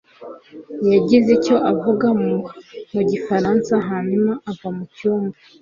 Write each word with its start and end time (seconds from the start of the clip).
yagize 0.93 1.29
icyo 1.37 1.55
avuga 1.71 2.07
mu 2.25 2.39
gifaransa 3.11 3.73
hanyuma 3.89 4.31
ava 4.51 4.69
mucyumba. 4.77 5.35